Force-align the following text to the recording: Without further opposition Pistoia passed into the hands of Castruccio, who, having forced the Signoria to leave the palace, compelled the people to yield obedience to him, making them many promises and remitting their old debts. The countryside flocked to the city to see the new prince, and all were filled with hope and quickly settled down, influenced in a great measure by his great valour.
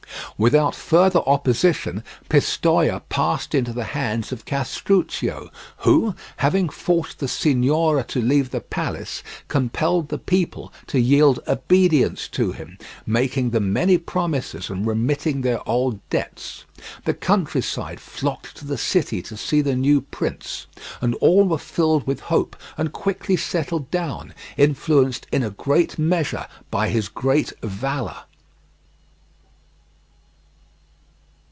Without 0.37 0.73
further 0.73 1.19
opposition 1.27 2.03
Pistoia 2.27 3.01
passed 3.09 3.53
into 3.53 3.73
the 3.73 3.83
hands 3.93 4.31
of 4.31 4.43
Castruccio, 4.43 5.51
who, 5.79 6.15
having 6.37 6.67
forced 6.67 7.19
the 7.19 7.27
Signoria 7.27 8.03
to 8.05 8.23
leave 8.23 8.49
the 8.49 8.59
palace, 8.59 9.21
compelled 9.49 10.09
the 10.09 10.17
people 10.17 10.73
to 10.87 10.99
yield 10.99 11.41
obedience 11.47 12.27
to 12.29 12.53
him, 12.53 12.79
making 13.05 13.51
them 13.51 13.71
many 13.71 13.99
promises 13.99 14.71
and 14.71 14.87
remitting 14.87 15.41
their 15.41 15.59
old 15.69 15.99
debts. 16.09 16.65
The 17.05 17.13
countryside 17.13 17.99
flocked 17.99 18.55
to 18.57 18.65
the 18.65 18.79
city 18.79 19.21
to 19.21 19.37
see 19.37 19.61
the 19.61 19.75
new 19.75 20.01
prince, 20.01 20.65
and 21.01 21.13
all 21.15 21.43
were 21.47 21.59
filled 21.59 22.07
with 22.07 22.21
hope 22.21 22.55
and 22.79 22.91
quickly 22.91 23.37
settled 23.37 23.91
down, 23.91 24.33
influenced 24.57 25.27
in 25.31 25.43
a 25.43 25.51
great 25.51 25.99
measure 25.99 26.47
by 26.71 26.89
his 26.89 27.09
great 27.09 27.53
valour. 27.61 28.23